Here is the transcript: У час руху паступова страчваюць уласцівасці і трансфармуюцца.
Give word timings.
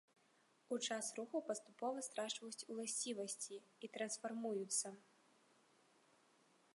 У 0.75 0.77
час 0.85 1.09
руху 1.17 1.41
паступова 1.49 2.05
страчваюць 2.07 2.65
уласцівасці 2.75 3.55
і 3.89 3.93
трансфармуюцца. 3.99 4.95